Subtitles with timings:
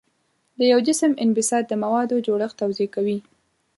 [0.57, 3.17] د یو جسم انبساط د موادو جوړښت توضیح کوي.